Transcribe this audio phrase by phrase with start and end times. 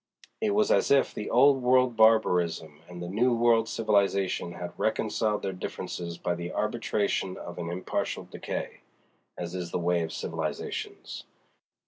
[0.41, 5.43] It was as if the Old World barbarism and the New World civilization had reconciled
[5.43, 11.25] their differences by the arbitration of an impartial decay—as is the way of civilizations.